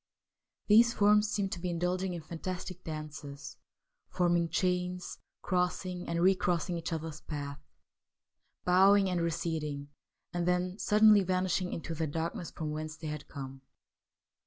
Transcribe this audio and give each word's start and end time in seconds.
These 0.65 0.95
forms 0.95 1.29
seemed 1.29 1.51
to 1.51 1.59
be 1.59 1.69
indulging 1.69 2.15
in 2.15 2.23
fantastic 2.23 2.83
dances, 2.83 3.57
form, 4.09 4.35
ing 4.35 4.49
chains, 4.49 5.19
crossing 5.43 6.07
and 6.09 6.19
recrossing 6.23 6.75
each 6.75 6.91
other's 6.91 7.21
path, 7.21 7.59
bowing 8.65 9.11
and 9.11 9.21
receding, 9.21 9.89
and 10.33 10.47
then 10.47 10.79
suddenly 10.79 11.21
vanishing 11.21 11.71
into 11.71 11.93
the 11.93 12.07
darkness 12.07 12.49
from 12.49 12.71
whence 12.71 12.97
they 12.97 13.09
had 13.09 13.27
come. 13.27 13.61